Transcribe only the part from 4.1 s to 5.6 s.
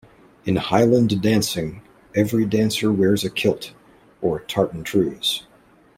or tartan trews.